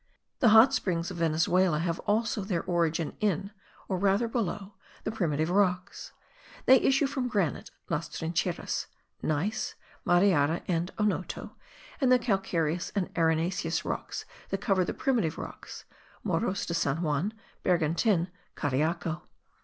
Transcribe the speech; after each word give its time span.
The 0.39 0.49
hot 0.49 0.73
springs 0.73 1.11
of 1.11 1.17
Venezuela 1.17 1.77
have 1.77 1.99
also 2.07 2.41
their 2.43 2.63
origin 2.63 3.15
in, 3.19 3.51
or 3.87 3.99
rather 3.99 4.27
below, 4.27 4.73
the 5.03 5.11
primitive 5.11 5.51
rocks. 5.51 6.11
They 6.65 6.77
issue 6.79 7.05
from 7.05 7.27
granite 7.27 7.69
(Las 7.87 8.09
Trincheras), 8.09 8.87
gneiss 9.21 9.75
(Mariara 10.03 10.63
and 10.67 10.89
Onoto) 10.97 11.51
and 12.01 12.11
the 12.11 12.17
calcareous 12.17 12.91
and 12.95 13.15
arenaceous 13.15 13.85
rocks 13.85 14.25
that 14.49 14.57
cover 14.57 14.83
the 14.83 14.95
primitive 14.95 15.37
rocks 15.37 15.85
(Morros 16.25 16.65
de 16.65 16.73
San 16.73 17.03
Juan, 17.03 17.31
Bergantin, 17.63 18.29
Cariaco). 18.55 19.21